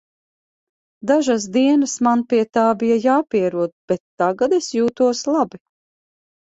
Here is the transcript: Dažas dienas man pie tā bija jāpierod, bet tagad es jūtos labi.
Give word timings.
Dažas 1.11 1.45
dienas 1.59 1.93
man 2.09 2.25
pie 2.33 2.41
tā 2.59 2.65
bija 2.81 2.99
jāpierod, 3.05 3.77
bet 3.93 4.05
tagad 4.25 4.61
es 4.63 4.75
jūtos 4.81 5.27
labi. 5.35 5.67